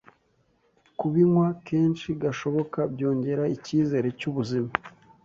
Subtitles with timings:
[0.99, 4.71] kubinkwa kenshi gashoboka byongera icyizere cy’ubuzima